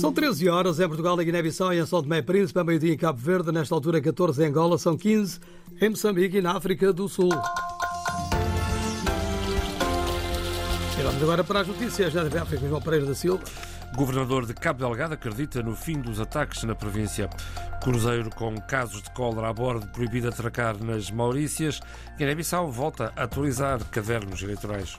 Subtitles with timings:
[0.00, 2.94] São 13 horas em Portugal, em Guiné-Bissau e em São Tomé e Príncipe, a meio-dia
[2.94, 5.38] em Cabo Verde, nesta altura 14 em Angola, são 15
[5.78, 7.28] em Moçambique e na África do Sul.
[10.98, 13.44] E vamos agora para as notícias da África, João Pereira da Silva.
[13.94, 17.28] Governador de Cabo Delgado acredita no fim dos ataques na província.
[17.82, 21.78] Cruzeiro com casos de cólera a bordo, proibido atracar nas Maurícias.
[22.16, 24.98] Guiné-Bissau volta a atualizar cadernos eleitorais.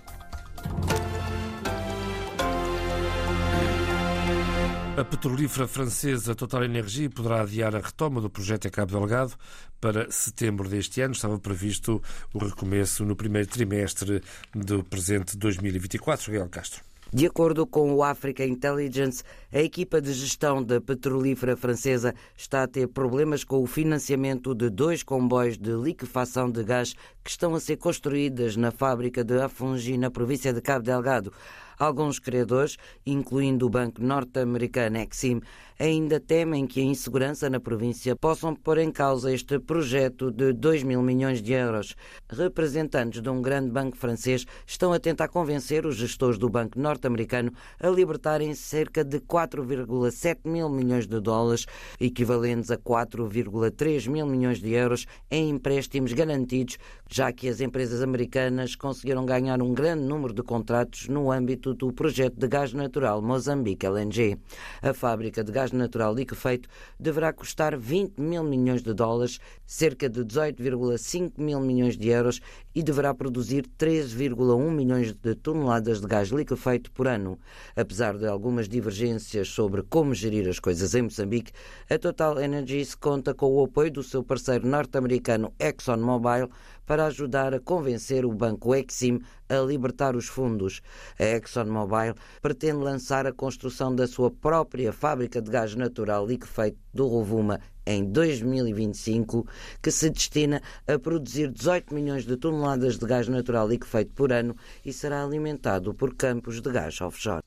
[5.01, 9.33] A petrolífera francesa Total Energia poderá adiar a retoma do projeto em Cabo Delgado
[9.79, 11.15] para setembro deste ano.
[11.15, 11.99] Estava previsto
[12.31, 14.21] o recomeço no primeiro trimestre
[14.53, 16.27] do presente 2024.
[16.27, 16.83] Gabriel Castro.
[17.13, 22.67] De acordo com o Africa Intelligence, a equipa de gestão da petrolífera francesa está a
[22.67, 27.59] ter problemas com o financiamento de dois comboios de liquefação de gás que estão a
[27.59, 31.33] ser construídas na fábrica de Afungi, na província de Cabo Delgado.
[31.81, 35.41] Alguns criadores, incluindo o banco norte-americano Exim,
[35.79, 40.83] ainda temem que a insegurança na província possam pôr em causa este projeto de 2
[40.83, 41.95] mil milhões de euros.
[42.29, 47.51] Representantes de um grande banco francês estão a tentar convencer os gestores do banco norte-americano
[47.79, 51.65] a libertarem cerca de 4,7 mil milhões de dólares,
[51.99, 56.77] equivalentes a 4,3 mil milhões de euros, em empréstimos garantidos,
[57.09, 61.91] já que as empresas americanas conseguiram ganhar um grande número de contratos no âmbito do
[61.91, 64.37] projeto de gás natural Moçambique LNG.
[64.81, 66.69] A fábrica de gás natural liquefeito
[66.99, 72.41] deverá custar 20 mil milhões de dólares, cerca de 18,5 mil milhões de euros,
[72.73, 77.37] e deverá produzir 3,1 milhões de toneladas de gás liquefeito por ano.
[77.75, 81.51] Apesar de algumas divergências sobre como gerir as coisas em Moçambique,
[81.89, 86.49] a Total Energies conta com o apoio do seu parceiro norte-americano ExxonMobil
[86.85, 90.81] para ajudar a convencer o banco Exim a libertar os fundos.
[91.19, 91.23] A
[91.61, 97.59] ExxonMobil pretende lançar a construção da sua própria fábrica de gás natural liquefeito do Rovuma
[97.85, 99.47] em 2025,
[99.81, 104.55] que se destina a produzir 18 milhões de toneladas de gás natural liquefeito por ano
[104.85, 107.41] e será alimentado por campos de gás offshore.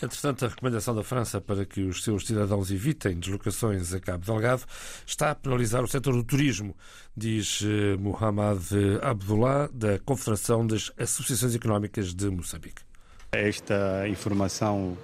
[0.00, 4.64] Entretanto, a recomendação da França para que os seus cidadãos evitem deslocações a Cabo Delgado
[5.06, 6.76] está a penalizar o setor do turismo,
[7.16, 12.85] diz eh, Mohamed Abdullah, da Confederação das Associações Económicas de Moçambique.
[13.32, 14.96] Esta informação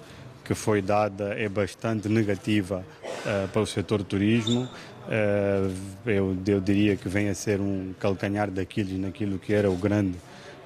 [0.43, 4.67] que foi dada é bastante negativa uh, para o setor do turismo.
[5.07, 9.75] Uh, eu, eu, diria que vem a ser um calcanhar daquilo naquilo que era o
[9.75, 10.17] grande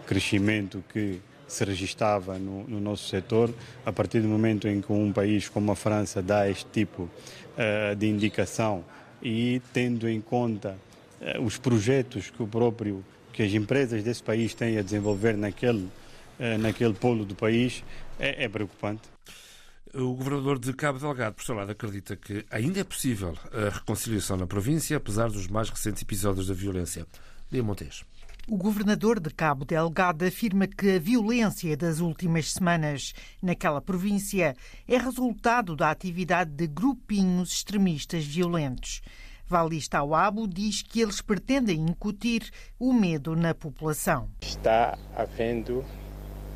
[0.05, 3.53] crescimento que se registava no, no, nosso setor.
[3.85, 7.95] A partir do momento em que um país como a França dá este tipo uh,
[7.95, 8.83] de indicação
[9.21, 10.75] e tendo em conta
[11.43, 13.03] os projetos que o próprio
[13.33, 15.89] que as empresas desse país têm a desenvolver naquele
[16.59, 17.83] naquele polo do país
[18.19, 19.03] é, é preocupante.
[19.93, 24.37] O governador de Cabo Delgado, por seu lado, acredita que ainda é possível a reconciliação
[24.37, 27.07] na província, apesar dos mais recentes episódios da violência.
[27.51, 28.03] Lia Montes.
[28.49, 34.55] O governador de Cabo Delgado afirma que a violência das últimas semanas naquela província
[34.87, 39.01] é resultado da atividade de grupinhos extremistas violentos.
[39.45, 42.49] Valista Awabo diz que eles pretendem incutir
[42.79, 44.29] o medo na população.
[44.41, 45.83] Está havendo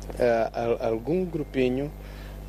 [0.04, 1.90] uh, algum grupinho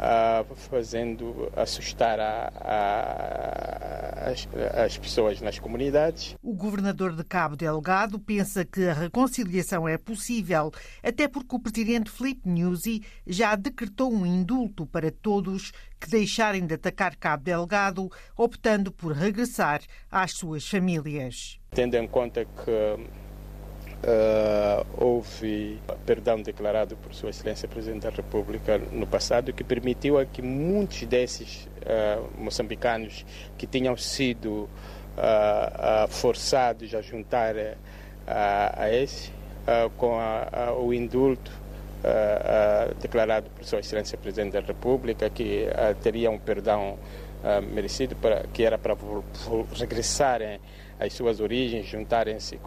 [0.03, 4.47] uh, fazendo assustar a, a, as,
[4.85, 6.35] as, pessoas nas comunidades.
[6.41, 10.71] O governador de Cabo Delgado pensa que a reconciliação é possível,
[11.01, 16.73] até porque o presidente Filipe Nyusi já decretou um indulto para todos que deixarem de
[16.75, 19.81] atacar Cabo Delgado, optando por regressar
[20.11, 21.59] às suas famílias.
[21.71, 23.07] Tendo em conta que
[24.03, 30.25] Uh, houve perdão declarado por Sua Excelência Presidente da República no passado que permitiu a
[30.25, 33.25] que muitos desses uh, moçambicanos
[33.57, 34.67] que tinham sido
[35.17, 37.55] uh, forçados a juntar
[38.27, 39.31] a esse,
[39.97, 41.51] com a, a, o indulto
[43.01, 45.67] declarado por Sua Excelência Presidente da República, que
[46.01, 46.37] teria um
[47.43, 48.95] perdão merecido, para, que era para
[49.75, 50.59] regressarem
[50.99, 52.59] as suas origens, juntarem-se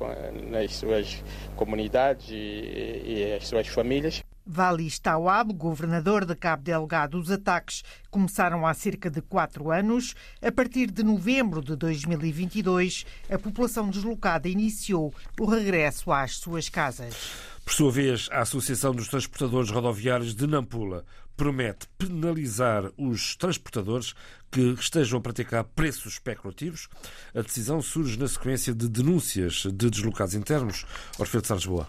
[0.51, 1.23] nas suas
[1.57, 4.23] comunidades e, e as suas famílias.
[4.49, 10.15] Vali Stawab, governador de Cabo Delgado, os ataques começaram há cerca de quatro anos.
[10.41, 17.17] A partir de novembro de 2022, a população deslocada iniciou o regresso às suas casas.
[17.65, 21.05] Por sua vez, a Associação dos Transportadores Rodoviários de Nampula
[21.37, 24.15] promete penalizar os transportadores
[24.51, 26.89] que estejam a praticar preços especulativos.
[27.35, 30.87] A decisão surge na sequência de denúncias de deslocados internos.
[31.19, 31.89] Orfeu de Lisboa.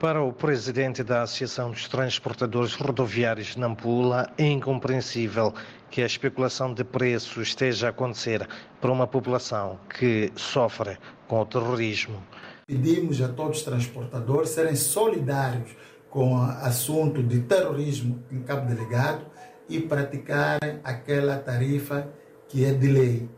[0.00, 5.52] Para o presidente da Associação dos Transportadores Rodoviários de Nampula, é incompreensível
[5.90, 8.48] que a especulação de preços esteja a acontecer
[8.80, 10.96] para uma população que sofre
[11.28, 12.22] com o terrorismo.
[12.66, 15.72] Pedimos a todos os transportadores serem solidários
[16.10, 19.24] com assunto de terrorismo em Cabo Delegado
[19.68, 22.08] e praticarem aquela tarifa
[22.48, 23.28] que é de lei.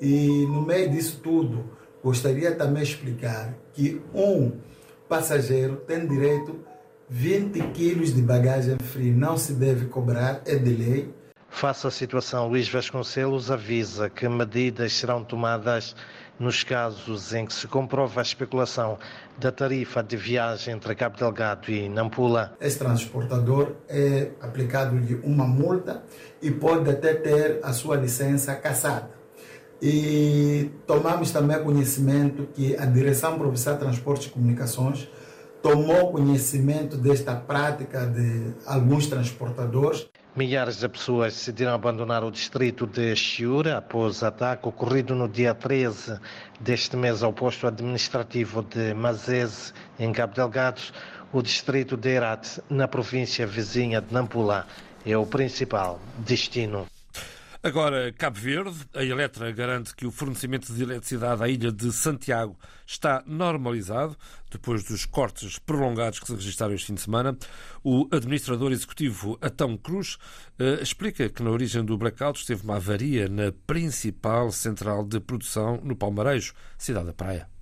[0.00, 1.70] E no meio disso tudo,
[2.02, 4.52] gostaria também explicar que um
[5.08, 6.58] passageiro tem direito
[7.08, 11.14] 20 quilos de bagagem fria, não se deve cobrar, é de lei.
[11.48, 15.94] Face à situação, Luís Vasconcelos avisa que medidas serão tomadas
[16.38, 18.98] nos casos em que se comprova a especulação
[19.38, 22.56] da tarifa de viagem entre Cabo Delgado e Nampula.
[22.60, 26.02] Esse transportador é aplicado-lhe uma multa
[26.40, 29.10] e pode até ter a sua licença cassada.
[29.80, 35.08] E tomamos também conhecimento que a Direção Provincial de Transportes e Comunicações
[35.62, 40.08] tomou conhecimento desta prática de alguns transportadores.
[40.36, 46.20] Milhares de pessoas decidiram abandonar o distrito de Chiura após ataque ocorrido no dia 13
[46.60, 50.82] deste mês ao posto administrativo de Mazese, em Cabo Delgado.
[51.32, 54.66] O distrito de Herat, na província vizinha de Nampula,
[55.06, 56.86] é o principal destino.
[57.66, 62.56] Agora, Cabo Verde, a Eletra garante que o fornecimento de eletricidade à ilha de Santiago
[62.86, 64.16] está normalizado
[64.48, 67.36] depois dos cortes prolongados que se registraram este fim de semana.
[67.82, 70.16] O administrador executivo Atão Cruz
[70.60, 75.80] eh, explica que na origem do blackout esteve uma avaria na principal central de produção
[75.82, 77.55] no Palmarejo, cidade da Praia.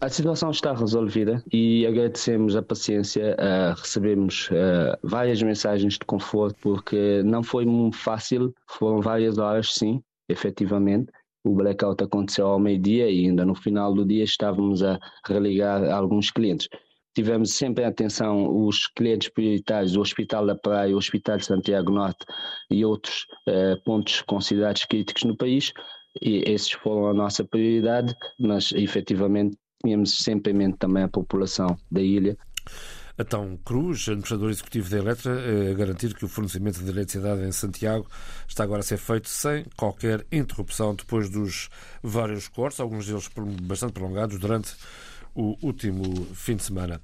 [0.00, 3.36] A situação está resolvida e agradecemos a paciência.
[3.38, 10.02] Uh, recebemos uh, várias mensagens de conforto porque não foi fácil, foram várias horas, sim,
[10.26, 11.12] efetivamente.
[11.44, 16.30] O blackout aconteceu ao meio-dia e ainda no final do dia estávamos a religar alguns
[16.30, 16.66] clientes.
[17.14, 21.92] Tivemos sempre em atenção os clientes prioritários do Hospital da Praia, o Hospital de Santiago
[21.92, 22.24] Norte
[22.70, 25.74] e outros uh, pontos considerados críticos no país
[26.20, 31.76] e esses foram a nossa prioridade, mas efetivamente tínhamos sempre em mente também a população
[31.90, 32.36] da ilha.
[33.18, 35.32] Então, Cruz, administrador executivo da Eletra,
[35.70, 38.06] a garantir que o fornecimento de eletricidade em Santiago
[38.48, 41.68] está agora a ser feito sem qualquer interrupção depois dos
[42.02, 43.28] vários cortes, alguns deles
[43.62, 44.74] bastante prolongados, durante
[45.34, 46.98] o último fim de semana.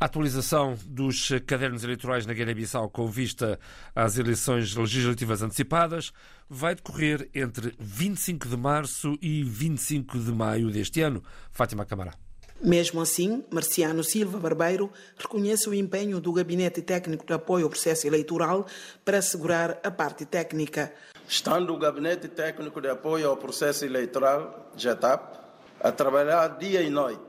[0.00, 3.60] A atualização dos cadernos eleitorais na Guiné-Bissau com vista
[3.94, 6.10] às eleições legislativas antecipadas
[6.48, 11.22] vai decorrer entre 25 de março e 25 de maio deste ano.
[11.52, 12.14] Fátima Camará.
[12.62, 18.06] Mesmo assim, Marciano Silva Barbeiro reconhece o empenho do Gabinete Técnico de Apoio ao Processo
[18.06, 18.66] Eleitoral
[19.04, 20.94] para assegurar a parte técnica.
[21.28, 25.38] Estando o Gabinete Técnico de Apoio ao Processo Eleitoral, GETAP,
[25.78, 27.20] a trabalhar dia e noite,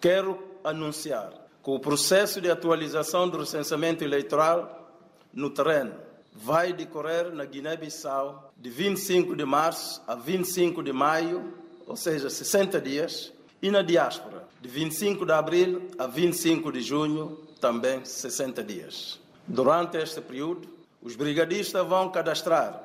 [0.00, 4.86] quero anunciar com o processo de atualização do recenseamento eleitoral
[5.32, 5.94] no terreno
[6.30, 11.54] vai decorrer na Guiné-Bissau de 25 de março a 25 de maio,
[11.86, 13.32] ou seja, 60 dias,
[13.62, 19.18] e na diáspora de 25 de abril a 25 de junho, também 60 dias.
[19.48, 20.68] Durante este período,
[21.00, 22.78] os brigadistas vão cadastrar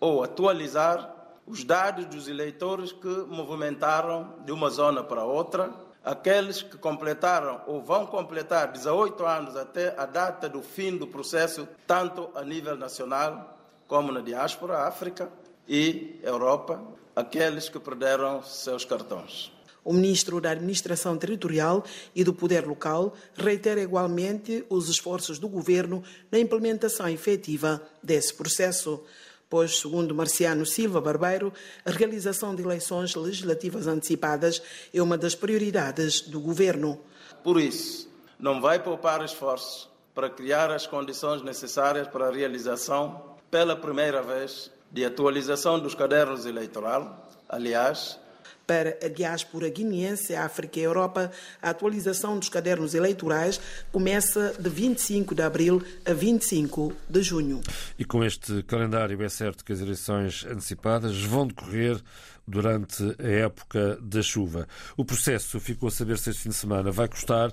[0.00, 1.14] ou atualizar
[1.46, 5.72] os dados dos eleitores que movimentaram de uma zona para outra
[6.04, 11.66] aqueles que completaram ou vão completar 18 anos até a data do fim do processo,
[11.86, 13.58] tanto a nível nacional
[13.88, 15.30] como na diáspora, África
[15.68, 16.82] e Europa,
[17.16, 19.52] aqueles que perderam seus cartões.
[19.84, 21.84] O ministro da Administração Territorial
[22.14, 29.04] e do Poder Local reitera igualmente os esforços do governo na implementação efetiva desse processo
[29.48, 31.52] pois, segundo Marciano Silva Barbeiro,
[31.84, 37.00] a realização de eleições legislativas antecipadas é uma das prioridades do governo.
[37.42, 38.08] Por isso,
[38.38, 44.70] não vai poupar esforços para criar as condições necessárias para a realização, pela primeira vez,
[44.90, 47.28] de atualização dos cadernos eleitoral.
[47.48, 48.18] Aliás,
[48.66, 53.60] para a diáspora guineense, África e Europa, a atualização dos cadernos eleitorais
[53.92, 57.60] começa de 25 de abril a 25 de junho.
[57.98, 62.00] E com este calendário é certo que as eleições antecipadas vão decorrer
[62.46, 64.68] durante a época da chuva.
[64.96, 67.52] O processo, ficou a saber-se este fim de semana, vai custar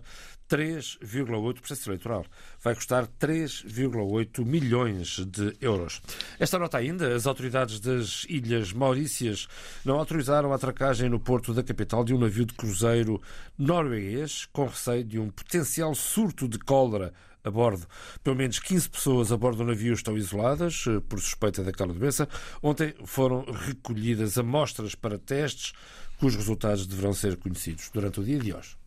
[0.51, 2.25] 3,8 processo eleitoral.
[2.61, 6.01] Vai custar 3,8 milhões de euros.
[6.37, 9.47] Esta nota ainda, as autoridades das Ilhas Maurícias
[9.85, 13.21] não autorizaram a atracagem no porto da capital de um navio de cruzeiro
[13.57, 17.87] norueguês com receio de um potencial surto de cólera a bordo.
[18.21, 22.27] Pelo menos 15 pessoas a bordo do navio estão isoladas eh, por suspeita daquela doença.
[22.61, 25.71] Ontem foram recolhidas amostras para testes,
[26.19, 28.81] cujos resultados deverão ser conhecidos durante o dia de hoje.